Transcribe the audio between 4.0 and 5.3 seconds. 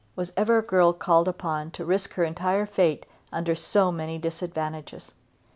disadvantages?